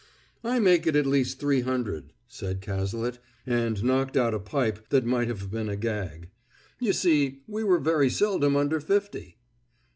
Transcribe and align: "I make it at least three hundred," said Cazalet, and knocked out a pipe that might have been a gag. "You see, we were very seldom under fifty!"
"I 0.43 0.57
make 0.57 0.87
it 0.87 0.95
at 0.95 1.05
least 1.05 1.39
three 1.39 1.61
hundred," 1.61 2.11
said 2.27 2.59
Cazalet, 2.59 3.19
and 3.45 3.83
knocked 3.83 4.17
out 4.17 4.33
a 4.33 4.39
pipe 4.39 4.89
that 4.89 5.05
might 5.05 5.27
have 5.27 5.51
been 5.51 5.69
a 5.69 5.75
gag. 5.75 6.29
"You 6.79 6.91
see, 6.91 7.43
we 7.47 7.63
were 7.63 7.77
very 7.77 8.09
seldom 8.09 8.55
under 8.55 8.79
fifty!" 8.79 9.37